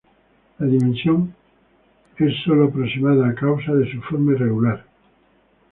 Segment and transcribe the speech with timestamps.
[0.57, 1.35] La dimensión
[2.17, 4.83] son solo aproximadas a causa de su forma irregular